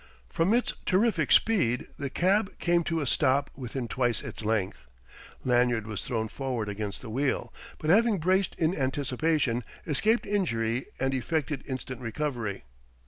[0.29, 4.87] From its terrific speed the cab came to a stop within twice its length.
[5.43, 11.13] Lanyard was thrown forward against the wheel, but having braced in anticipation, escaped injury and
[11.13, 12.63] effected instant recovery.